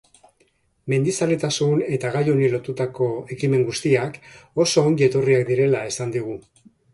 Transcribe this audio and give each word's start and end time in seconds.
Mendizaletasuna 0.93 1.89
eta 1.97 2.11
gai 2.15 2.23
honi 2.33 2.47
lotutako 2.53 3.09
ekimen 3.35 3.61
guztiak 3.67 4.19
oso 4.65 4.87
ongi 4.93 5.07
etorriak 5.11 5.47
direla 5.53 5.85
esan 5.93 6.17
digu. 6.19 6.35